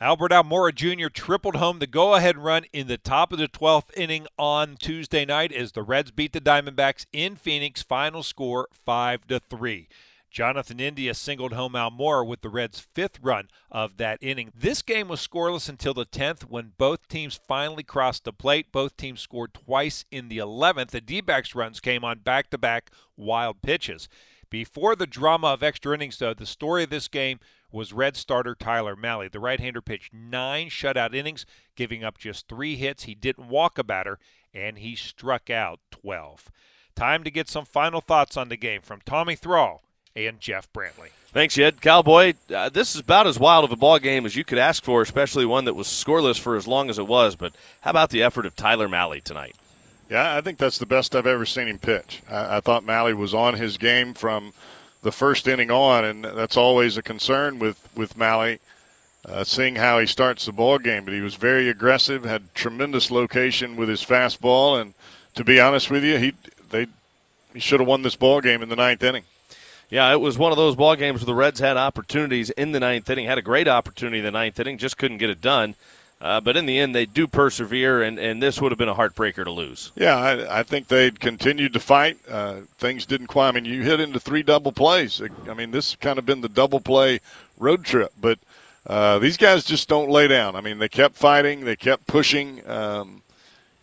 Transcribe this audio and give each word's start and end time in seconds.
Albert 0.00 0.30
Almora 0.30 0.72
Jr. 0.72 1.08
tripled 1.08 1.56
home 1.56 1.80
the 1.80 1.86
go 1.88 2.14
ahead 2.14 2.38
run 2.38 2.62
in 2.72 2.86
the 2.86 2.96
top 2.96 3.32
of 3.32 3.38
the 3.40 3.48
12th 3.48 3.90
inning 3.96 4.28
on 4.38 4.76
Tuesday 4.76 5.24
night 5.24 5.50
as 5.50 5.72
the 5.72 5.82
Reds 5.82 6.12
beat 6.12 6.32
the 6.32 6.40
Diamondbacks 6.40 7.06
in 7.12 7.34
Phoenix. 7.34 7.82
Final 7.82 8.22
score 8.22 8.68
5 8.72 9.26
to 9.26 9.40
3. 9.40 9.88
Jonathan 10.30 10.78
India 10.78 11.14
singled 11.14 11.52
home 11.52 11.72
Almora 11.72 12.24
with 12.24 12.42
the 12.42 12.48
Reds' 12.48 12.86
fifth 12.94 13.18
run 13.20 13.48
of 13.72 13.96
that 13.96 14.18
inning. 14.20 14.52
This 14.54 14.82
game 14.82 15.08
was 15.08 15.26
scoreless 15.26 15.68
until 15.68 15.94
the 15.94 16.06
10th 16.06 16.42
when 16.42 16.74
both 16.78 17.08
teams 17.08 17.34
finally 17.48 17.82
crossed 17.82 18.22
the 18.22 18.32
plate. 18.32 18.70
Both 18.70 18.96
teams 18.96 19.20
scored 19.20 19.52
twice 19.52 20.04
in 20.12 20.28
the 20.28 20.38
11th. 20.38 20.90
The 20.90 21.00
D 21.00 21.20
backs 21.20 21.56
runs 21.56 21.80
came 21.80 22.04
on 22.04 22.20
back 22.20 22.50
to 22.50 22.58
back 22.58 22.92
wild 23.16 23.62
pitches. 23.62 24.08
Before 24.48 24.94
the 24.94 25.08
drama 25.08 25.48
of 25.48 25.64
extra 25.64 25.92
innings, 25.94 26.18
though, 26.18 26.34
the 26.34 26.46
story 26.46 26.84
of 26.84 26.90
this 26.90 27.08
game 27.08 27.40
was 27.70 27.92
Red 27.92 28.16
starter 28.16 28.54
Tyler 28.54 28.96
Mahle. 28.96 29.30
The 29.30 29.40
right 29.40 29.60
hander 29.60 29.80
pitched 29.80 30.12
nine 30.12 30.68
shutout 30.68 31.14
innings, 31.14 31.46
giving 31.76 32.02
up 32.02 32.18
just 32.18 32.48
three 32.48 32.76
hits. 32.76 33.04
He 33.04 33.14
didn't 33.14 33.48
walk 33.48 33.78
a 33.78 33.84
batter, 33.84 34.18
and 34.54 34.78
he 34.78 34.96
struck 34.96 35.50
out 35.50 35.80
12. 35.90 36.50
Time 36.94 37.22
to 37.24 37.30
get 37.30 37.48
some 37.48 37.64
final 37.64 38.00
thoughts 38.00 38.36
on 38.36 38.48
the 38.48 38.56
game 38.56 38.80
from 38.80 39.00
Tommy 39.04 39.36
Thrall 39.36 39.82
and 40.16 40.40
Jeff 40.40 40.72
Brantley. 40.72 41.10
Thanks, 41.32 41.54
Jed. 41.54 41.80
Cowboy, 41.80 42.34
uh, 42.54 42.70
this 42.70 42.94
is 42.94 43.02
about 43.02 43.26
as 43.26 43.38
wild 43.38 43.64
of 43.64 43.70
a 43.70 43.76
ball 43.76 43.98
game 43.98 44.24
as 44.24 44.34
you 44.34 44.44
could 44.44 44.58
ask 44.58 44.82
for, 44.82 45.02
especially 45.02 45.44
one 45.44 45.66
that 45.66 45.74
was 45.74 45.86
scoreless 45.86 46.40
for 46.40 46.56
as 46.56 46.66
long 46.66 46.88
as 46.88 46.98
it 46.98 47.06
was. 47.06 47.36
But 47.36 47.52
how 47.82 47.90
about 47.90 48.10
the 48.10 48.22
effort 48.22 48.46
of 48.46 48.56
Tyler 48.56 48.88
Mahle 48.88 49.22
tonight? 49.22 49.54
Yeah, 50.10 50.34
I 50.34 50.40
think 50.40 50.56
that's 50.56 50.78
the 50.78 50.86
best 50.86 51.14
I've 51.14 51.26
ever 51.26 51.44
seen 51.44 51.68
him 51.68 51.78
pitch. 51.78 52.22
I, 52.28 52.56
I 52.56 52.60
thought 52.60 52.84
Mahle 52.84 53.14
was 53.14 53.34
on 53.34 53.54
his 53.54 53.76
game 53.76 54.14
from 54.14 54.54
the 55.02 55.12
first 55.12 55.46
inning 55.46 55.70
on, 55.70 56.04
and 56.04 56.24
that's 56.24 56.56
always 56.56 56.96
a 56.96 57.02
concern 57.02 57.58
with 57.58 57.88
with 57.94 58.16
Mahle, 58.16 58.58
uh, 59.24 59.44
seeing 59.44 59.76
how 59.76 59.98
he 59.98 60.06
starts 60.06 60.46
the 60.46 60.52
ball 60.52 60.78
game. 60.78 61.04
But 61.04 61.14
he 61.14 61.20
was 61.20 61.34
very 61.34 61.68
aggressive, 61.68 62.24
had 62.24 62.54
tremendous 62.54 63.10
location 63.10 63.76
with 63.76 63.88
his 63.88 64.04
fastball, 64.04 64.80
and 64.80 64.94
to 65.34 65.44
be 65.44 65.60
honest 65.60 65.90
with 65.90 66.04
you, 66.04 66.18
he 66.18 66.34
they 66.70 66.86
he 67.52 67.60
should 67.60 67.80
have 67.80 67.88
won 67.88 68.02
this 68.02 68.16
ball 68.16 68.40
game 68.40 68.62
in 68.62 68.68
the 68.68 68.76
ninth 68.76 69.02
inning. 69.02 69.24
Yeah, 69.90 70.12
it 70.12 70.20
was 70.20 70.36
one 70.36 70.52
of 70.52 70.58
those 70.58 70.76
ball 70.76 70.96
games 70.96 71.20
where 71.20 71.26
the 71.26 71.34
Reds 71.34 71.60
had 71.60 71.78
opportunities 71.78 72.50
in 72.50 72.72
the 72.72 72.80
ninth 72.80 73.08
inning, 73.08 73.24
had 73.24 73.38
a 73.38 73.42
great 73.42 73.66
opportunity 73.66 74.18
in 74.18 74.24
the 74.24 74.30
ninth 74.30 74.60
inning, 74.60 74.76
just 74.76 74.98
couldn't 74.98 75.16
get 75.16 75.30
it 75.30 75.40
done. 75.40 75.76
Uh, 76.20 76.40
but 76.40 76.56
in 76.56 76.66
the 76.66 76.78
end, 76.78 76.94
they 76.94 77.06
do 77.06 77.28
persevere, 77.28 78.02
and, 78.02 78.18
and 78.18 78.42
this 78.42 78.60
would 78.60 78.72
have 78.72 78.78
been 78.78 78.88
a 78.88 78.94
heartbreaker 78.94 79.44
to 79.44 79.52
lose. 79.52 79.92
Yeah, 79.94 80.16
I, 80.16 80.60
I 80.60 80.62
think 80.64 80.88
they'd 80.88 81.20
continued 81.20 81.72
to 81.74 81.80
fight. 81.80 82.18
Uh, 82.28 82.62
things 82.76 83.06
didn't 83.06 83.28
quite. 83.28 83.48
I 83.48 83.52
mean, 83.52 83.64
you 83.64 83.82
hit 83.82 84.00
into 84.00 84.18
three 84.18 84.42
double 84.42 84.72
plays. 84.72 85.22
I 85.48 85.54
mean, 85.54 85.70
this 85.70 85.94
kind 85.94 86.18
of 86.18 86.26
been 86.26 86.40
the 86.40 86.48
double 86.48 86.80
play 86.80 87.20
road 87.56 87.84
trip, 87.84 88.12
but 88.20 88.40
uh, 88.86 89.20
these 89.20 89.36
guys 89.36 89.64
just 89.64 89.88
don't 89.88 90.10
lay 90.10 90.26
down. 90.26 90.56
I 90.56 90.60
mean, 90.60 90.78
they 90.78 90.88
kept 90.88 91.14
fighting, 91.14 91.64
they 91.64 91.76
kept 91.76 92.08
pushing. 92.08 92.68
Um, 92.68 93.22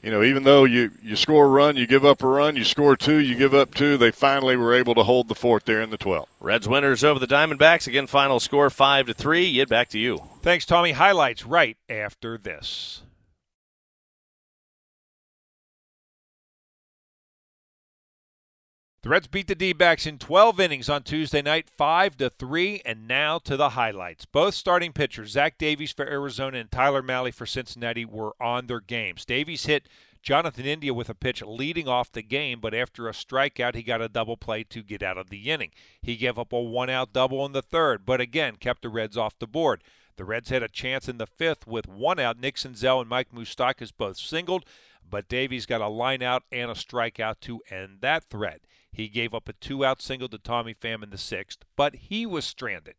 you 0.06 0.12
know, 0.12 0.22
even 0.22 0.44
though 0.44 0.66
you, 0.66 0.92
you 1.02 1.16
score 1.16 1.46
a 1.46 1.50
run, 1.50 1.78
you 1.78 1.88
give 1.88 2.06
up 2.06 2.22
a 2.22 2.28
run, 2.28 2.56
you 2.56 2.64
score 2.64 2.96
two, 2.96 3.18
you 3.18 3.34
give 3.34 3.56
up 3.56 3.74
two, 3.74 3.98
they 3.98 4.12
finally 4.12 4.56
were 4.56 4.72
able 4.72 4.94
to 4.94 5.02
hold 5.02 5.28
the 5.28 5.34
fort 5.34 5.66
there 5.66 5.82
in 5.82 5.90
the 5.90 5.98
12th. 5.98 6.28
Reds 6.40 6.68
winners 6.68 7.04
over 7.04 7.20
the 7.20 7.26
Diamondbacks. 7.26 7.88
Again, 7.88 8.06
final 8.06 8.40
score 8.40 8.70
5 8.70 9.08
to 9.08 9.14
3. 9.16 9.44
Yet 9.48 9.68
back 9.68 9.90
to 9.90 10.00
you. 10.00 10.20
Thanks, 10.44 10.64
Tommy. 10.64 10.92
Highlights 10.92 11.44
right 11.44 11.76
after 11.90 12.38
this. 12.38 13.02
The 19.06 19.12
Reds 19.12 19.28
beat 19.28 19.46
the 19.46 19.54
D-backs 19.54 20.08
in 20.08 20.18
12 20.18 20.60
innings 20.60 20.90
on 20.90 21.04
Tuesday 21.04 21.44
night, 21.44 21.70
5 21.70 22.18
to 22.18 22.32
3, 22.32 22.82
and 22.84 23.08
now 23.08 23.38
to 23.38 23.56
the 23.56 23.70
highlights. 23.70 24.26
Both 24.26 24.56
starting 24.56 24.94
pitchers, 24.94 25.30
Zach 25.30 25.60
Davies 25.60 25.92
for 25.92 26.08
Arizona 26.10 26.58
and 26.58 26.72
Tyler 26.72 27.04
Mahle 27.04 27.32
for 27.32 27.46
Cincinnati, 27.46 28.04
were 28.04 28.34
on 28.42 28.66
their 28.66 28.80
games. 28.80 29.24
Davies 29.24 29.68
hit 29.68 29.88
Jonathan 30.24 30.66
India 30.66 30.92
with 30.92 31.08
a 31.08 31.14
pitch 31.14 31.44
leading 31.44 31.88
off 31.88 32.12
the 32.12 32.24
game, 32.24 32.60
but 32.60 32.74
after 32.74 33.08
a 33.08 33.12
strikeout, 33.12 33.76
he 33.76 33.84
got 33.84 34.02
a 34.02 34.10
double 34.10 34.38
play 34.38 34.64
to 34.64 34.82
get 34.82 35.04
out 35.04 35.20
of 35.20 35.30
the 35.30 35.52
inning. 35.52 35.70
He 36.02 36.16
gave 36.16 36.40
up 36.40 36.52
a 36.52 36.60
one-out 36.60 37.14
double 37.14 37.46
in 37.46 37.52
the 37.52 37.62
third, 37.62 38.08
but 38.08 38.20
again 38.20 38.56
kept 38.56 38.82
the 38.82 38.90
Reds 38.90 39.18
off 39.18 39.38
the 39.38 39.46
board. 39.46 39.84
The 40.18 40.26
Reds 40.26 40.50
had 40.50 40.64
a 40.64 40.70
chance 40.70 41.10
in 41.10 41.18
the 41.18 41.28
fifth 41.28 41.68
with 41.68 41.88
one 41.88 42.20
out. 42.20 42.40
Nick 42.40 42.56
Senzel 42.56 43.02
and 43.02 43.10
Mike 43.10 43.34
Moustakas 43.34 43.92
both 43.96 44.18
singled, 44.18 44.66
but 45.10 45.28
Davies 45.28 45.66
got 45.66 45.82
a 45.82 45.88
line 45.88 46.22
out 46.22 46.44
and 46.52 46.72
a 46.72 46.76
strikeout 46.76 47.40
to 47.42 47.62
end 47.70 48.00
that 48.02 48.24
threat. 48.24 48.62
He 48.92 49.10
gave 49.10 49.34
up 49.34 49.50
a 49.50 49.54
two 49.54 49.84
out 49.84 50.02
single 50.02 50.30
to 50.30 50.38
Tommy 50.38 50.74
Pham 50.74 51.04
in 51.04 51.10
the 51.10 51.18
sixth, 51.18 51.66
but 51.76 51.96
he 51.96 52.26
was 52.26 52.46
stranded. 52.46 52.96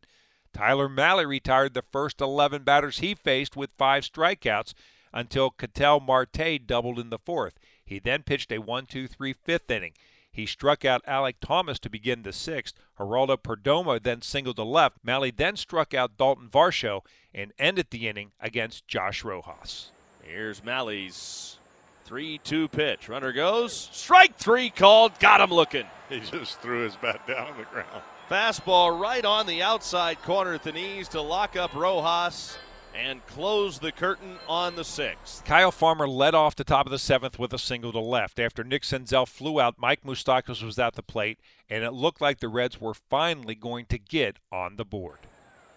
Tyler 0.53 0.87
Mahle 0.87 1.25
retired 1.27 1.73
the 1.73 1.81
first 1.81 2.21
11 2.21 2.63
batters 2.63 2.99
he 2.99 3.15
faced 3.15 3.55
with 3.55 3.71
five 3.77 4.03
strikeouts 4.03 4.73
until 5.11 5.49
Ketel 5.49 5.99
Marte 5.99 6.65
doubled 6.65 6.99
in 6.99 7.09
the 7.09 7.19
fourth. 7.19 7.57
He 7.83 7.99
then 7.99 8.23
pitched 8.23 8.51
a 8.51 8.59
1 8.59 8.85
2 8.85 9.07
3 9.07 9.33
fifth 9.33 9.71
inning. 9.71 9.93
He 10.37 10.45
struck 10.45 10.85
out 10.85 11.03
Alek 11.07 11.37
Thomas 11.41 11.79
to 11.79 11.89
begin 11.89 12.21
the 12.21 12.31
sixth. 12.31 12.75
Geraldo 12.99 13.37
Perdomo 13.37 13.99
then 13.99 14.21
singled 14.21 14.57
to 14.57 14.63
left. 14.63 15.03
Mahle 15.03 15.35
then 15.35 15.55
struck 15.55 15.95
out 15.95 16.15
Dalton 16.15 16.47
Varsho 16.47 17.01
and 17.33 17.53
ended 17.57 17.87
the 17.89 18.07
inning 18.07 18.33
against 18.39 18.87
Josh 18.87 19.23
Rojas. 19.23 19.89
Here's 20.21 20.63
Mahle's 20.63 21.57
3 22.05 22.37
2 22.37 22.67
pitch. 22.67 23.09
Runner 23.09 23.31
goes. 23.31 23.89
Strike 23.91 24.35
three 24.35 24.69
called. 24.69 25.19
Got 25.19 25.41
him 25.41 25.49
looking. 25.49 25.87
He 26.09 26.21
just 26.21 26.61
threw 26.61 26.83
his 26.83 26.95
bat 26.95 27.27
down 27.27 27.47
on 27.47 27.57
the 27.57 27.65
ground. 27.65 28.01
Fastball 28.29 28.97
right 28.97 29.25
on 29.25 29.45
the 29.45 29.61
outside 29.61 30.21
corner 30.21 30.53
at 30.53 30.63
the 30.63 30.71
knees 30.71 31.09
to 31.09 31.21
lock 31.21 31.57
up 31.57 31.73
Rojas 31.73 32.57
and 32.97 33.25
close 33.27 33.79
the 33.79 33.91
curtain 33.91 34.37
on 34.47 34.75
the 34.75 34.83
sixth. 34.83 35.45
Kyle 35.45 35.71
Farmer 35.71 36.07
led 36.07 36.33
off 36.33 36.55
the 36.55 36.63
top 36.63 36.85
of 36.85 36.91
the 36.91 36.99
seventh 36.99 37.37
with 37.37 37.53
a 37.53 37.59
single 37.59 37.91
to 37.91 37.99
left. 37.99 38.39
After 38.39 38.63
Nick 38.63 38.81
Senzel 38.81 39.27
flew 39.27 39.61
out, 39.61 39.75
Mike 39.77 40.03
Moustakas 40.03 40.63
was 40.63 40.79
at 40.79 40.95
the 40.95 41.03
plate, 41.03 41.39
and 41.69 41.83
it 41.83 41.91
looked 41.93 42.21
like 42.21 42.39
the 42.39 42.47
Reds 42.47 42.81
were 42.81 42.93
finally 42.93 43.55
going 43.55 43.85
to 43.85 43.99
get 43.99 44.37
on 44.51 44.77
the 44.77 44.85
board. 44.85 45.19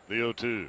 The 0.09 0.17
0 0.17 0.33
2. 0.33 0.69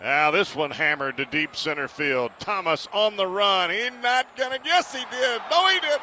Now, 0.00 0.30
this 0.30 0.54
one 0.54 0.72
hammered 0.72 1.16
to 1.16 1.24
deep 1.24 1.56
center 1.56 1.88
field. 1.88 2.32
Thomas 2.38 2.86
on 2.92 3.16
the 3.16 3.26
run. 3.26 3.70
He's 3.70 3.90
not 4.02 4.36
going 4.36 4.58
to. 4.58 4.64
Yes, 4.64 4.92
he 4.92 5.04
did. 5.10 5.40
No, 5.50 5.66
he 5.68 5.80
didn't. 5.80 6.02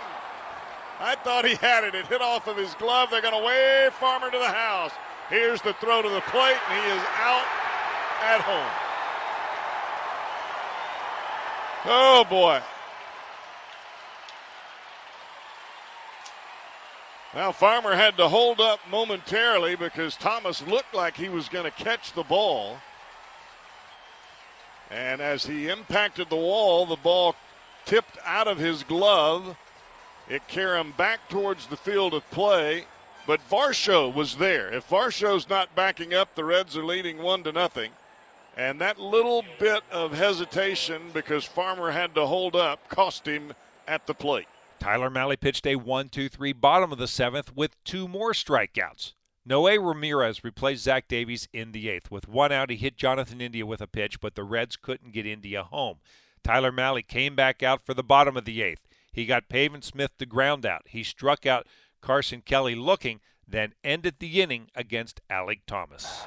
I 0.99 1.15
thought 1.23 1.45
he 1.45 1.55
had 1.55 1.83
it. 1.83 1.93
It 1.93 2.07
hit 2.07 2.21
off 2.21 2.47
of 2.47 2.57
his 2.57 2.73
glove. 2.75 3.09
They're 3.11 3.21
going 3.21 3.39
to 3.39 3.45
wave 3.45 3.93
Farmer 3.93 4.31
to 4.31 4.37
the 4.37 4.47
house. 4.47 4.91
Here's 5.29 5.61
the 5.61 5.73
throw 5.73 6.01
to 6.01 6.09
the 6.09 6.21
plate, 6.21 6.57
and 6.69 6.83
he 6.83 6.91
is 6.91 7.03
out 7.19 7.45
at 8.23 8.41
home. 8.41 8.80
Oh, 11.85 12.25
boy. 12.29 12.61
Now, 17.33 17.51
Farmer 17.51 17.95
had 17.95 18.17
to 18.17 18.27
hold 18.27 18.59
up 18.59 18.79
momentarily 18.89 19.75
because 19.75 20.17
Thomas 20.17 20.65
looked 20.67 20.93
like 20.93 21.15
he 21.15 21.29
was 21.29 21.47
going 21.47 21.63
to 21.63 21.71
catch 21.71 22.11
the 22.11 22.23
ball. 22.23 22.77
And 24.89 25.21
as 25.21 25.45
he 25.45 25.69
impacted 25.69 26.29
the 26.29 26.35
wall, 26.35 26.85
the 26.85 26.97
ball 26.97 27.35
tipped 27.85 28.17
out 28.25 28.47
of 28.47 28.57
his 28.57 28.83
glove. 28.83 29.57
It 30.27 30.47
carried 30.49 30.81
him 30.81 30.93
back 30.97 31.29
towards 31.29 31.67
the 31.67 31.77
field 31.77 32.13
of 32.13 32.29
play. 32.31 32.85
But 33.25 33.39
Varsho 33.49 34.13
was 34.13 34.35
there. 34.35 34.73
If 34.73 34.89
Varsho's 34.89 35.47
not 35.47 35.73
backing 35.73 36.13
up, 36.13 36.35
the 36.35 36.43
Reds 36.43 36.75
are 36.75 36.83
leading 36.83 37.19
one 37.19 37.43
to 37.43 37.53
nothing. 37.53 37.91
And 38.57 38.81
that 38.81 38.99
little 38.99 39.43
bit 39.59 39.83
of 39.91 40.13
hesitation 40.13 41.03
because 41.13 41.45
Farmer 41.45 41.91
had 41.91 42.13
to 42.15 42.25
hold 42.25 42.55
up 42.55 42.89
cost 42.89 43.25
him 43.25 43.53
at 43.87 44.07
the 44.07 44.13
plate. 44.13 44.47
Tyler 44.79 45.09
Mahle 45.09 45.39
pitched 45.39 45.67
a 45.67 45.75
1 45.75 46.09
2 46.09 46.27
3 46.27 46.53
bottom 46.53 46.91
of 46.91 46.97
the 46.97 47.07
seventh 47.07 47.55
with 47.55 47.81
two 47.83 48.07
more 48.07 48.33
strikeouts. 48.33 49.13
Noe 49.45 49.75
Ramirez 49.75 50.43
replaced 50.43 50.83
Zach 50.83 51.07
Davies 51.07 51.47
in 51.51 51.71
the 51.71 51.89
eighth. 51.89 52.11
With 52.11 52.27
one 52.27 52.51
out, 52.51 52.69
he 52.69 52.75
hit 52.75 52.95
Jonathan 52.95 53.41
India 53.41 53.65
with 53.65 53.81
a 53.81 53.87
pitch, 53.87 54.19
but 54.19 54.35
the 54.35 54.43
Reds 54.43 54.75
couldn't 54.75 55.13
get 55.13 55.25
India 55.25 55.63
home. 55.63 55.97
Tyler 56.43 56.71
Mahle 56.71 57.01
came 57.07 57.35
back 57.35 57.63
out 57.63 57.83
for 57.83 57.93
the 57.93 58.03
bottom 58.03 58.37
of 58.37 58.45
the 58.45 58.61
eighth. 58.61 58.87
He 59.11 59.25
got 59.25 59.49
Pavin 59.49 59.81
Smith 59.81 60.17
to 60.19 60.25
ground 60.25 60.65
out. 60.65 60.83
He 60.87 61.03
struck 61.03 61.45
out 61.45 61.67
Carson 62.01 62.41
Kelly 62.41 62.75
looking, 62.75 63.19
then 63.47 63.73
ended 63.83 64.15
the 64.19 64.41
inning 64.41 64.69
against 64.75 65.21
Alek 65.29 65.61
Thomas. 65.65 66.23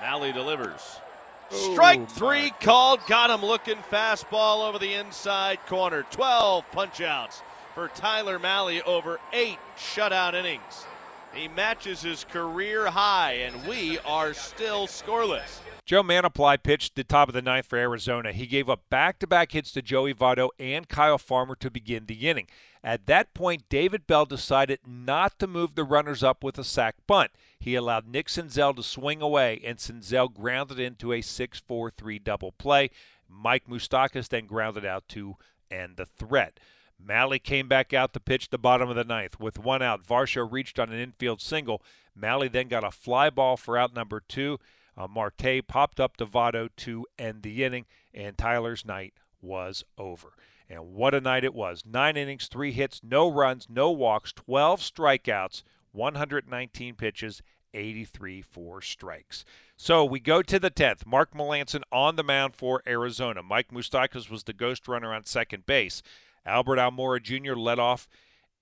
Mahle 0.00 0.32
delivers. 0.32 1.00
Strike 1.50 2.00
oh, 2.00 2.06
three 2.06 2.52
called. 2.60 3.00
Got 3.06 3.30
him 3.30 3.44
looking. 3.44 3.76
Fastball 3.90 4.68
over 4.68 4.78
the 4.78 4.94
inside 4.94 5.58
corner. 5.66 6.04
12 6.10 6.64
punchouts 6.70 7.42
for 7.74 7.88
Tyler 7.88 8.38
Mahle 8.38 8.82
over 8.86 9.18
eight 9.32 9.58
shutout 9.76 10.34
innings. 10.34 10.86
He 11.34 11.48
matches 11.48 12.02
his 12.02 12.24
career 12.24 12.86
high, 12.90 13.34
and 13.34 13.66
we 13.66 13.98
are 14.00 14.34
still 14.34 14.86
scoreless. 14.86 15.60
Joe 15.84 16.02
Mantiply 16.02 16.62
pitched 16.62 16.94
the 16.94 17.04
top 17.04 17.28
of 17.28 17.34
the 17.34 17.42
ninth 17.42 17.66
for 17.66 17.78
Arizona. 17.78 18.32
He 18.32 18.46
gave 18.46 18.68
up 18.68 18.82
back 18.90 19.18
to 19.20 19.26
back 19.26 19.52
hits 19.52 19.72
to 19.72 19.82
Joey 19.82 20.14
Votto 20.14 20.50
and 20.58 20.88
Kyle 20.88 21.18
Farmer 21.18 21.54
to 21.56 21.70
begin 21.70 22.06
the 22.06 22.28
inning. 22.28 22.46
At 22.82 23.06
that 23.06 23.34
point, 23.34 23.68
David 23.68 24.06
Bell 24.06 24.24
decided 24.24 24.80
not 24.86 25.38
to 25.38 25.46
move 25.46 25.74
the 25.74 25.84
runners 25.84 26.22
up 26.22 26.42
with 26.42 26.58
a 26.58 26.64
sac 26.64 26.96
bunt. 27.06 27.30
He 27.58 27.74
allowed 27.74 28.06
Nick 28.06 28.28
Senzel 28.28 28.74
to 28.76 28.82
swing 28.82 29.20
away, 29.20 29.60
and 29.64 29.78
Senzel 29.78 30.32
grounded 30.32 30.78
into 30.78 31.12
a 31.12 31.20
6 31.20 31.60
4 31.60 31.90
3 31.90 32.18
double 32.18 32.52
play. 32.52 32.90
Mike 33.28 33.68
Moustakas 33.68 34.28
then 34.28 34.46
grounded 34.46 34.84
out 34.84 35.08
to 35.08 35.36
end 35.70 35.96
the 35.96 36.06
threat. 36.06 36.58
Mahle 37.06 37.42
came 37.42 37.68
back 37.68 37.92
out 37.92 38.12
to 38.12 38.20
pitch 38.20 38.50
the 38.50 38.58
bottom 38.58 38.88
of 38.88 38.96
the 38.96 39.04
ninth. 39.04 39.40
With 39.40 39.58
one 39.58 39.82
out, 39.82 40.06
Varsho 40.06 40.50
reached 40.50 40.78
on 40.78 40.92
an 40.92 40.98
infield 40.98 41.40
single. 41.40 41.82
Mahle 42.14 42.48
then 42.50 42.68
got 42.68 42.84
a 42.84 42.90
fly 42.90 43.30
ball 43.30 43.56
for 43.56 43.78
out 43.78 43.94
number 43.94 44.20
two. 44.20 44.58
Uh, 44.96 45.08
Marte 45.08 45.66
popped 45.66 45.98
up 45.98 46.16
to 46.18 46.26
Votto 46.26 46.68
to 46.76 47.06
end 47.18 47.42
the 47.42 47.64
inning, 47.64 47.86
and 48.12 48.36
Tyler's 48.36 48.84
night 48.84 49.14
was 49.40 49.84
over. 49.96 50.32
And 50.68 50.94
what 50.94 51.14
a 51.14 51.20
night 51.20 51.44
it 51.44 51.54
was. 51.54 51.82
Nine 51.86 52.16
innings, 52.16 52.46
three 52.46 52.72
hits, 52.72 53.00
no 53.02 53.30
runs, 53.30 53.66
no 53.68 53.90
walks, 53.90 54.32
12 54.32 54.80
strikeouts, 54.80 55.62
119 55.92 56.94
pitches, 56.94 57.42
83 57.74 58.42
for 58.42 58.82
strikes. 58.82 59.44
So 59.76 60.04
we 60.04 60.20
go 60.20 60.42
to 60.42 60.58
the 60.58 60.70
10th. 60.70 61.06
Mark 61.06 61.32
Melancon 61.32 61.82
on 61.90 62.16
the 62.16 62.22
mound 62.22 62.54
for 62.54 62.82
Arizona. 62.86 63.42
Mike 63.42 63.68
Moustakas 63.72 64.30
was 64.30 64.44
the 64.44 64.52
ghost 64.52 64.86
runner 64.86 65.14
on 65.14 65.24
second 65.24 65.66
base. 65.66 66.02
Albert 66.46 66.76
Almora 66.76 67.22
Jr. 67.22 67.54
led 67.54 67.78
off 67.78 68.08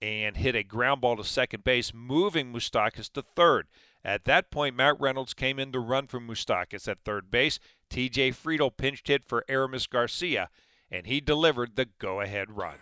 and 0.01 0.37
hit 0.37 0.55
a 0.55 0.63
ground 0.63 1.01
ball 1.01 1.17
to 1.17 1.25
second 1.25 1.65
base, 1.65 1.93
moving 1.95 2.53
Moustakas 2.53 3.11
to 3.13 3.23
third. 3.23 3.67
At 4.05 4.25
that 4.27 4.51
point, 4.51 4.77
Matt 4.77 5.01
Reynolds 5.01 5.35
came 5.35 5.59
in 5.59 5.73
to 5.73 5.81
run 5.81 6.07
for 6.07 6.21
Moustakas 6.21 6.87
at 6.87 6.99
third 7.05 7.31
base. 7.31 7.59
TJ 7.91 8.35
Friedl 8.35 8.77
pinched 8.77 9.09
hit 9.09 9.25
for 9.25 9.45
Aramis 9.49 9.87
Garcia, 9.87 10.51
and 10.91 11.07
he 11.07 11.21
delivered 11.21 11.77
the 11.77 11.89
go 11.99 12.21
ahead 12.21 12.57
run. 12.57 12.77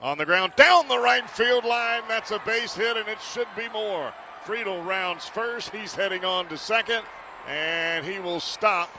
On 0.00 0.18
the 0.18 0.26
ground, 0.26 0.52
down 0.56 0.88
the 0.88 0.98
right 0.98 1.28
field 1.30 1.64
line. 1.64 2.02
That's 2.08 2.32
a 2.32 2.40
base 2.40 2.74
hit, 2.74 2.96
and 2.96 3.08
it 3.08 3.18
should 3.32 3.48
be 3.56 3.68
more. 3.68 4.12
Friedl 4.44 4.84
rounds 4.84 5.28
first. 5.28 5.70
He's 5.70 5.94
heading 5.94 6.24
on 6.24 6.48
to 6.48 6.58
second, 6.58 7.02
and 7.48 8.04
he 8.04 8.18
will 8.18 8.40
stop 8.40 8.90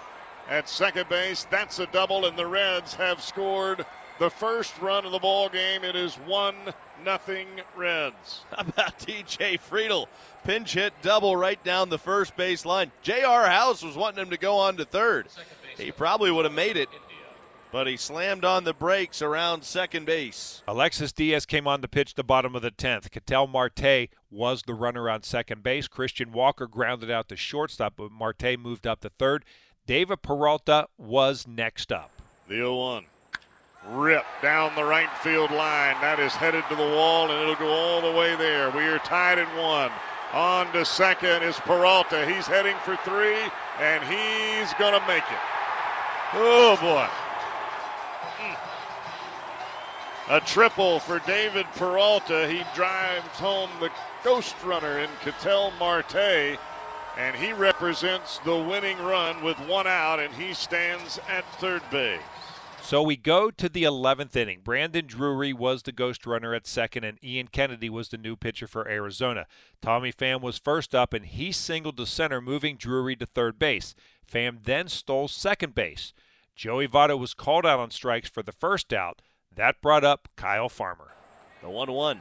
at 0.49 0.69
second 0.69 1.09
base. 1.09 1.45
That's 1.51 1.79
a 1.79 1.85
double, 1.87 2.25
and 2.25 2.37
the 2.37 2.47
Reds 2.47 2.93
have 2.95 3.21
scored 3.21 3.85
the 4.19 4.29
first 4.29 4.79
run 4.81 5.05
of 5.05 5.11
the 5.11 5.19
ball 5.19 5.49
game. 5.49 5.83
It 5.83 5.95
is 5.95 6.15
one 6.15 6.55
nothing 7.03 7.47
Reds. 7.75 8.41
How 8.51 8.61
about 8.61 8.99
TJ 8.99 9.59
Friedl? 9.59 10.07
Pinch 10.43 10.73
hit 10.73 10.93
double 11.01 11.35
right 11.35 11.61
down 11.63 11.89
the 11.89 11.97
first 11.97 12.35
base 12.35 12.65
line. 12.65 12.91
J.R. 13.01 13.47
House 13.47 13.83
was 13.83 13.95
wanting 13.95 14.23
him 14.23 14.29
to 14.29 14.37
go 14.37 14.57
on 14.57 14.77
to 14.77 14.85
third. 14.85 15.27
He 15.77 15.91
probably 15.91 16.31
would 16.31 16.45
have 16.45 16.53
made 16.53 16.77
it, 16.77 16.89
but 17.71 17.87
he 17.87 17.97
slammed 17.97 18.45
on 18.45 18.63
the 18.63 18.73
brakes 18.73 19.21
around 19.21 19.63
second 19.63 20.05
base. 20.05 20.61
Alexis 20.67 21.11
Diaz 21.11 21.45
came 21.45 21.67
on 21.67 21.81
to 21.81 21.87
pitch 21.87 22.13
the 22.13 22.23
bottom 22.23 22.55
of 22.55 22.61
the 22.61 22.71
10th. 22.71 23.09
Ketel 23.09 23.47
Marte 23.47 24.09
was 24.29 24.63
the 24.63 24.73
runner 24.73 25.09
on 25.09 25.23
second 25.23 25.63
base. 25.63 25.87
Christian 25.87 26.31
Walker 26.31 26.67
grounded 26.67 27.09
out 27.09 27.29
to 27.29 27.35
shortstop, 27.35 27.93
but 27.97 28.11
Marte 28.11 28.59
moved 28.59 28.85
up 28.85 29.01
to 29.01 29.09
third. 29.09 29.45
David 29.85 30.21
Peralta 30.21 30.87
was 30.97 31.47
next 31.47 31.91
up. 31.91 32.11
The 32.47 32.55
0 32.55 32.75
1. 32.75 33.05
Rip 33.89 34.25
down 34.41 34.73
the 34.75 34.83
right 34.83 35.09
field 35.17 35.51
line. 35.51 35.95
That 35.99 36.19
is 36.19 36.33
headed 36.33 36.63
to 36.69 36.75
the 36.75 36.81
wall, 36.81 37.29
and 37.29 37.41
it'll 37.41 37.55
go 37.55 37.67
all 37.67 38.01
the 38.01 38.17
way 38.17 38.35
there. 38.35 38.71
We 38.71 38.83
are 38.83 38.99
tied 38.99 39.39
at 39.39 39.57
one. 39.57 39.91
On 40.31 40.71
to 40.71 40.85
second 40.85 41.43
is 41.43 41.57
Peralta. 41.57 42.25
He's 42.25 42.47
heading 42.47 42.77
for 42.85 42.95
three, 43.03 43.37
and 43.79 44.03
he's 44.03 44.73
going 44.79 44.99
to 44.99 45.05
make 45.05 45.23
it. 45.23 45.39
Oh, 46.33 46.77
boy. 46.81 47.07
Hmm. 48.39 48.55
A 50.33 50.39
triple 50.39 50.99
for 50.99 51.19
David 51.19 51.65
Peralta. 51.75 52.47
He 52.47 52.63
drives 52.73 53.37
home 53.37 53.69
the 53.79 53.91
ghost 54.23 54.55
runner 54.63 54.99
in 54.99 55.09
Ketel 55.23 55.73
Marte, 55.77 56.57
and 57.17 57.35
he 57.35 57.51
represents 57.51 58.39
the 58.39 58.57
winning 58.57 58.97
run 58.99 59.43
with 59.43 59.59
one 59.67 59.87
out, 59.87 60.19
and 60.19 60.33
he 60.33 60.53
stands 60.53 61.19
at 61.27 61.45
third 61.59 61.83
base. 61.91 62.21
So 62.83 63.01
we 63.01 63.15
go 63.15 63.49
to 63.49 63.69
the 63.69 63.83
11th 63.83 64.35
inning. 64.35 64.59
Brandon 64.61 65.07
Drury 65.07 65.53
was 65.53 65.83
the 65.83 65.93
ghost 65.93 66.25
runner 66.25 66.53
at 66.53 66.67
second, 66.67 67.05
and 67.05 67.17
Ian 67.23 67.47
Kennedy 67.47 67.89
was 67.89 68.09
the 68.09 68.17
new 68.17 68.35
pitcher 68.35 68.67
for 68.67 68.85
Arizona. 68.89 69.45
Tommy 69.81 70.11
Pham 70.11 70.41
was 70.41 70.57
first 70.57 70.93
up, 70.93 71.13
and 71.13 71.25
he 71.25 71.53
singled 71.53 71.95
to 71.95 72.05
center, 72.05 72.41
moving 72.41 72.75
Drury 72.75 73.15
to 73.15 73.25
third 73.25 73.57
base. 73.57 73.95
Pham 74.29 74.57
then 74.65 74.89
stole 74.89 75.29
second 75.29 75.73
base. 75.73 76.11
Joey 76.57 76.85
Votto 76.85 77.17
was 77.17 77.33
called 77.33 77.65
out 77.65 77.79
on 77.79 77.89
strikes 77.89 78.29
for 78.29 78.43
the 78.43 78.51
first 78.51 78.91
out. 78.91 79.21
That 79.55 79.81
brought 79.81 80.03
up 80.03 80.27
Kyle 80.35 80.69
Farmer. 80.69 81.13
The 81.61 81.69
1 81.69 81.89
1. 81.89 82.19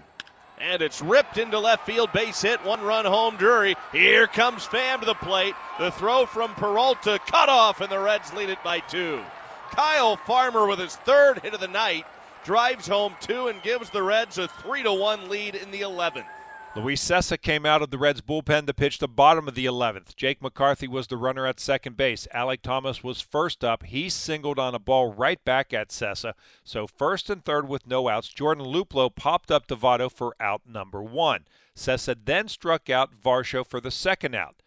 And 0.60 0.80
it's 0.80 1.02
ripped 1.02 1.38
into 1.38 1.58
left 1.58 1.84
field, 1.84 2.12
base 2.12 2.40
hit, 2.40 2.64
one 2.64 2.82
run 2.82 3.04
home, 3.04 3.36
Drury. 3.36 3.74
Here 3.90 4.28
comes 4.28 4.64
Pham 4.64 5.00
to 5.00 5.06
the 5.06 5.14
plate. 5.14 5.56
The 5.80 5.90
throw 5.90 6.24
from 6.24 6.54
Peralta, 6.54 7.18
cut 7.26 7.48
off, 7.48 7.80
and 7.80 7.90
the 7.90 7.98
Reds 7.98 8.32
lead 8.32 8.48
it 8.48 8.62
by 8.62 8.78
two. 8.78 9.22
Kyle 9.72 10.16
Farmer 10.16 10.66
with 10.66 10.78
his 10.78 10.96
third 10.96 11.40
hit 11.40 11.54
of 11.54 11.60
the 11.60 11.68
night 11.68 12.04
drives 12.44 12.86
home 12.86 13.14
two 13.20 13.48
and 13.48 13.62
gives 13.62 13.88
the 13.88 14.02
Reds 14.02 14.36
a 14.36 14.46
3 14.46 14.82
to 14.82 14.92
1 14.92 15.30
lead 15.30 15.54
in 15.54 15.70
the 15.70 15.80
11th. 15.80 16.26
Luis 16.74 17.02
Cessa 17.02 17.40
came 17.40 17.64
out 17.64 17.82
of 17.82 17.90
the 17.90 17.98
Reds 17.98 18.20
bullpen 18.20 18.66
to 18.66 18.74
pitch 18.74 18.98
the 18.98 19.08
bottom 19.08 19.48
of 19.48 19.54
the 19.54 19.64
11th. 19.64 20.14
Jake 20.14 20.42
McCarthy 20.42 20.88
was 20.88 21.06
the 21.06 21.16
runner 21.16 21.46
at 21.46 21.58
second 21.58 21.96
base. 21.96 22.26
Alek 22.34 22.60
Thomas 22.62 23.02
was 23.02 23.20
first 23.20 23.64
up. 23.64 23.82
He 23.84 24.08
singled 24.08 24.58
on 24.58 24.74
a 24.74 24.78
ball 24.78 25.12
right 25.12 25.42
back 25.44 25.72
at 25.72 25.88
Cessa. 25.88 26.32
So 26.64 26.86
first 26.86 27.30
and 27.30 27.44
third 27.44 27.68
with 27.68 27.86
no 27.86 28.08
outs. 28.08 28.28
Jordan 28.28 28.66
Luplow 28.66 29.14
popped 29.14 29.50
up 29.50 29.66
Votto 29.66 30.10
for 30.10 30.34
out 30.38 30.62
number 30.66 31.02
one. 31.02 31.46
Cessa 31.76 32.14
then 32.24 32.48
struck 32.48 32.88
out 32.88 33.18
Varsho 33.18 33.66
for 33.66 33.80
the 33.80 33.90
second 33.90 34.34
out. 34.34 34.62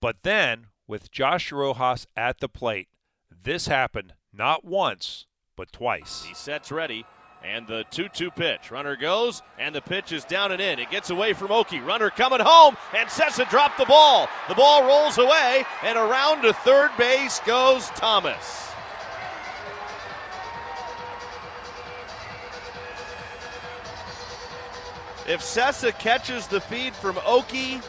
But 0.00 0.22
then, 0.22 0.66
with 0.86 1.10
Josh 1.10 1.52
Rojas 1.52 2.06
at 2.16 2.40
the 2.40 2.48
plate, 2.48 2.88
this 3.30 3.66
happened 3.66 4.14
not 4.32 4.64
once, 4.64 5.26
but 5.56 5.72
twice. 5.72 6.24
He 6.24 6.34
sets 6.34 6.70
ready. 6.70 7.04
And 7.42 7.66
the 7.66 7.84
2 7.90 8.10
2 8.10 8.30
pitch. 8.30 8.70
Runner 8.70 8.96
goes, 8.96 9.40
and 9.58 9.74
the 9.74 9.80
pitch 9.80 10.12
is 10.12 10.24
down 10.24 10.52
and 10.52 10.60
in. 10.60 10.78
It 10.78 10.90
gets 10.90 11.08
away 11.08 11.32
from 11.32 11.50
Okey. 11.50 11.80
Runner 11.80 12.10
coming 12.10 12.40
home, 12.40 12.76
and 12.94 13.08
Cessa 13.08 13.48
dropped 13.48 13.78
the 13.78 13.86
ball. 13.86 14.28
The 14.48 14.54
ball 14.54 14.86
rolls 14.86 15.16
away, 15.16 15.64
and 15.82 15.96
around 15.96 16.42
to 16.42 16.52
third 16.52 16.90
base 16.98 17.40
goes 17.46 17.88
Thomas. 17.90 18.70
If 25.26 25.40
Cessa 25.40 25.98
catches 25.98 26.46
the 26.46 26.60
feed 26.60 26.94
from 26.94 27.16
Okey, 27.24 27.80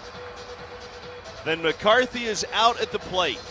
then 1.43 1.61
McCarthy 1.61 2.25
is 2.25 2.45
out 2.53 2.79
at 2.79 2.91
the 2.91 2.99
plate. 2.99 3.41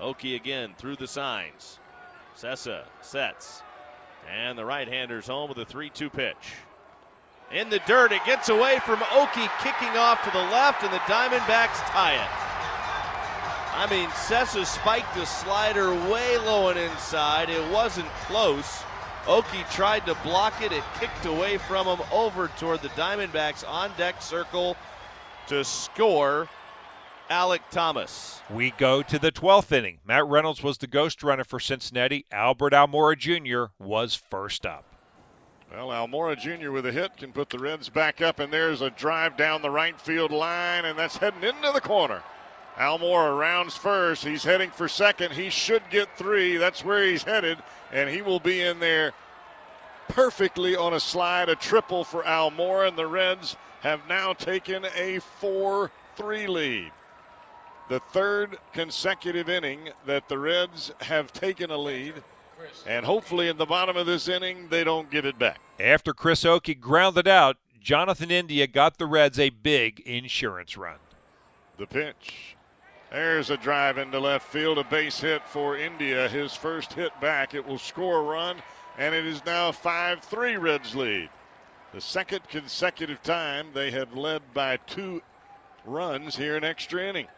Okey 0.00 0.34
again 0.34 0.74
through 0.78 0.96
the 0.96 1.06
signs. 1.06 1.78
Cessa 2.36 2.84
sets. 3.00 3.62
And 4.30 4.56
the 4.56 4.64
right 4.64 4.88
hander's 4.88 5.26
home 5.26 5.48
with 5.48 5.58
a 5.58 5.64
3 5.64 5.90
2 5.90 6.10
pitch. 6.10 6.54
In 7.52 7.68
the 7.68 7.80
dirt, 7.86 8.12
it 8.12 8.24
gets 8.24 8.48
away 8.48 8.78
from 8.86 9.02
Okey, 9.12 9.46
kicking 9.60 9.96
off 9.98 10.24
to 10.24 10.30
the 10.30 10.38
left, 10.38 10.82
and 10.84 10.92
the 10.92 10.98
Diamondbacks 11.00 11.84
tie 11.90 12.14
it. 12.14 12.52
I 13.74 13.86
mean, 13.90 14.08
Cessa 14.10 14.64
spiked 14.64 15.14
the 15.14 15.26
slider 15.26 15.92
way 16.10 16.38
low 16.38 16.68
and 16.68 16.78
inside. 16.78 17.50
It 17.50 17.70
wasn't 17.70 18.08
close. 18.26 18.82
Okey 19.26 19.64
tried 19.70 20.06
to 20.06 20.14
block 20.22 20.62
it. 20.62 20.72
It 20.72 20.82
kicked 20.98 21.26
away 21.26 21.58
from 21.58 21.86
him 21.86 22.00
over 22.10 22.48
toward 22.58 22.82
the 22.82 22.88
Diamondbacks 22.90 23.68
on 23.68 23.90
deck 23.96 24.20
circle 24.20 24.76
to 25.48 25.64
score 25.64 26.48
Alek 27.30 27.60
Thomas. 27.70 28.40
We 28.50 28.72
go 28.72 29.02
to 29.02 29.18
the 29.18 29.32
12th 29.32 29.72
inning. 29.72 30.00
Matt 30.04 30.26
Reynolds 30.26 30.62
was 30.62 30.78
the 30.78 30.86
ghost 30.86 31.22
runner 31.22 31.44
for 31.44 31.58
Cincinnati. 31.60 32.26
Albert 32.30 32.72
Almora 32.72 33.16
Jr. 33.16 33.72
was 33.78 34.14
first 34.14 34.66
up. 34.66 34.84
Well, 35.70 35.88
Almora 35.88 36.38
Jr. 36.38 36.70
with 36.70 36.84
a 36.84 36.92
hit 36.92 37.16
can 37.16 37.32
put 37.32 37.48
the 37.48 37.58
Reds 37.58 37.88
back 37.88 38.20
up, 38.20 38.38
and 38.38 38.52
there's 38.52 38.82
a 38.82 38.90
drive 38.90 39.38
down 39.38 39.62
the 39.62 39.70
right 39.70 39.98
field 39.98 40.30
line, 40.30 40.84
and 40.84 40.98
that's 40.98 41.16
heading 41.16 41.42
into 41.42 41.70
the 41.72 41.80
corner. 41.80 42.22
Almora 42.76 43.38
rounds 43.38 43.76
first. 43.76 44.24
He's 44.24 44.44
heading 44.44 44.70
for 44.70 44.86
second. 44.88 45.32
He 45.32 45.48
should 45.48 45.82
get 45.90 46.16
three. 46.18 46.58
That's 46.58 46.84
where 46.84 47.06
he's 47.06 47.22
headed, 47.22 47.58
and 47.90 48.10
he 48.10 48.20
will 48.20 48.40
be 48.40 48.60
in 48.60 48.80
there 48.80 49.12
perfectly 50.08 50.76
on 50.76 50.92
a 50.92 51.00
slide, 51.00 51.48
a 51.48 51.56
triple 51.56 52.04
for 52.04 52.22
Almora, 52.22 52.88
and 52.88 52.98
the 52.98 53.06
Reds 53.06 53.56
have 53.80 54.06
now 54.08 54.32
taken 54.34 54.84
a 54.94 55.20
4 55.40 55.90
3 56.16 56.46
lead 56.46 56.92
the 57.92 58.00
third 58.00 58.56
consecutive 58.72 59.50
inning 59.50 59.90
that 60.06 60.26
the 60.30 60.38
Reds 60.38 60.92
have 61.02 61.30
taken 61.30 61.70
a 61.70 61.76
lead. 61.76 62.14
And 62.86 63.04
hopefully, 63.04 63.48
in 63.48 63.58
the 63.58 63.66
bottom 63.66 63.98
of 63.98 64.06
this 64.06 64.28
inning, 64.28 64.68
they 64.70 64.82
don't 64.82 65.10
give 65.10 65.26
it 65.26 65.38
back. 65.38 65.60
After 65.78 66.14
Chris 66.14 66.42
Okey 66.42 66.74
grounded 66.74 67.28
out, 67.28 67.58
Jonathan 67.82 68.30
India 68.30 68.66
got 68.66 68.96
the 68.96 69.04
Reds 69.04 69.38
a 69.38 69.50
big 69.50 70.00
insurance 70.06 70.74
run. 70.74 70.96
The 71.76 71.86
pitch. 71.86 72.56
There's 73.10 73.50
a 73.50 73.58
drive 73.58 73.98
into 73.98 74.18
left 74.18 74.50
field, 74.50 74.78
a 74.78 74.84
base 74.84 75.20
hit 75.20 75.46
for 75.46 75.76
India. 75.76 76.30
His 76.30 76.54
first 76.54 76.94
hit 76.94 77.12
back. 77.20 77.52
It 77.52 77.66
will 77.66 77.76
score 77.76 78.20
a 78.20 78.22
run, 78.22 78.56
and 78.96 79.14
it 79.14 79.26
is 79.26 79.44
now 79.44 79.70
5 79.70 80.20
3 80.20 80.56
Reds 80.56 80.94
lead. 80.94 81.28
The 81.92 82.00
second 82.00 82.48
consecutive 82.48 83.22
time 83.22 83.66
they 83.74 83.90
have 83.90 84.16
led 84.16 84.54
by 84.54 84.78
two 84.78 85.20
runs 85.84 86.36
here 86.36 86.56
in 86.56 86.64
extra 86.64 87.02
innings. 87.02 87.28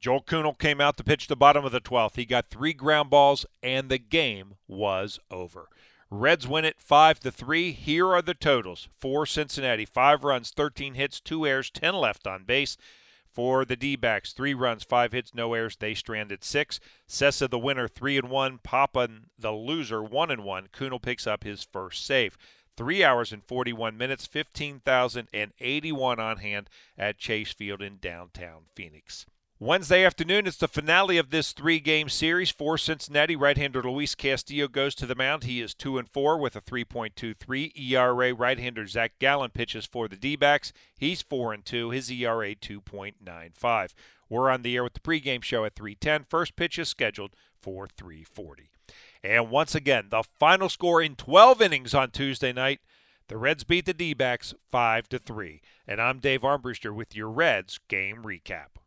Joel 0.00 0.22
Kuhnel 0.22 0.54
came 0.54 0.80
out 0.80 0.96
to 0.96 1.04
pitch 1.04 1.26
the 1.26 1.36
bottom 1.36 1.64
of 1.64 1.72
the 1.72 1.80
12th. 1.80 2.14
He 2.14 2.24
got 2.24 2.48
three 2.48 2.72
ground 2.72 3.10
balls, 3.10 3.44
and 3.64 3.88
the 3.88 3.98
game 3.98 4.54
was 4.68 5.18
over. 5.28 5.68
Reds 6.08 6.46
win 6.46 6.64
it 6.64 6.80
5 6.80 7.20
to 7.20 7.32
3. 7.32 7.72
Here 7.72 8.06
are 8.06 8.22
the 8.22 8.34
totals. 8.34 8.88
For 8.98 9.26
Cincinnati, 9.26 9.84
5 9.84 10.22
runs, 10.22 10.50
13 10.50 10.94
hits, 10.94 11.20
2 11.20 11.46
errors, 11.46 11.70
10 11.70 11.94
left 11.94 12.26
on 12.26 12.44
base. 12.44 12.76
For 13.30 13.64
the 13.64 13.76
D-backs, 13.76 14.32
3 14.32 14.54
runs, 14.54 14.84
5 14.84 15.12
hits, 15.12 15.34
no 15.34 15.52
errors. 15.52 15.76
They 15.76 15.94
stranded 15.94 16.44
6. 16.44 16.80
Cessa 17.08 17.50
the 17.50 17.58
winner, 17.58 17.88
3 17.88 18.18
and 18.18 18.30
1. 18.30 18.58
Papa 18.62 19.08
the 19.38 19.52
loser, 19.52 20.02
1 20.02 20.30
and 20.30 20.44
1. 20.44 20.68
Kuhnel 20.72 21.02
picks 21.02 21.26
up 21.26 21.42
his 21.44 21.64
first 21.64 22.06
save. 22.06 22.38
3 22.76 23.02
hours 23.02 23.32
and 23.32 23.44
41 23.44 23.98
minutes, 23.98 24.26
15,081 24.26 26.20
on 26.20 26.36
hand 26.38 26.70
at 26.96 27.18
Chase 27.18 27.52
Field 27.52 27.82
in 27.82 27.98
downtown 27.98 28.62
Phoenix. 28.74 29.26
Wednesday 29.60 30.04
afternoon, 30.04 30.46
it's 30.46 30.56
the 30.58 30.68
finale 30.68 31.18
of 31.18 31.30
this 31.30 31.50
three-game 31.50 32.08
series 32.08 32.48
for 32.48 32.78
Cincinnati. 32.78 33.34
Right-hander 33.34 33.82
Luis 33.82 34.14
Castillo 34.14 34.68
goes 34.68 34.94
to 34.94 35.04
the 35.04 35.16
mound. 35.16 35.42
He 35.42 35.60
is 35.60 35.74
two 35.74 35.98
and 35.98 36.08
four 36.08 36.38
with 36.38 36.54
a 36.54 36.60
3.23 36.60 37.72
ERA. 37.76 38.32
Right-hander 38.34 38.86
Zach 38.86 39.18
Gallen 39.18 39.50
pitches 39.50 39.84
for 39.84 40.06
the 40.06 40.14
D-backs. 40.14 40.72
He's 40.96 41.22
four 41.22 41.52
and 41.52 41.64
two. 41.64 41.90
His 41.90 42.08
ERA 42.08 42.54
2.95. 42.54 43.94
We're 44.28 44.48
on 44.48 44.62
the 44.62 44.76
air 44.76 44.84
with 44.84 44.92
the 44.92 45.00
pregame 45.00 45.42
show 45.42 45.64
at 45.64 45.74
3:10. 45.74 46.24
First 46.28 46.54
pitch 46.54 46.78
is 46.78 46.88
scheduled 46.88 47.34
for 47.60 47.88
3:40. 47.88 48.70
And 49.24 49.50
once 49.50 49.74
again, 49.74 50.06
the 50.10 50.22
final 50.38 50.68
score 50.68 51.02
in 51.02 51.16
12 51.16 51.60
innings 51.60 51.94
on 51.94 52.12
Tuesday 52.12 52.52
night. 52.52 52.78
The 53.26 53.36
Reds 53.36 53.64
beat 53.64 53.86
the 53.86 53.92
D-backs 53.92 54.54
5 54.70 55.08
to 55.08 55.18
3. 55.18 55.60
And 55.84 56.00
I'm 56.00 56.20
Dave 56.20 56.42
Armbruster 56.42 56.94
with 56.94 57.16
your 57.16 57.28
Reds 57.28 57.80
game 57.88 58.22
recap. 58.22 58.78